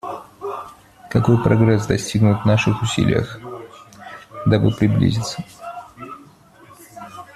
Какой 1.11 1.37
прогресс 1.43 1.85
достигнут 1.85 2.41
в 2.41 2.45
наших 2.47 2.81
усилиях, 2.81 3.39
дабы 4.47 4.71
приблизиться. 4.71 5.43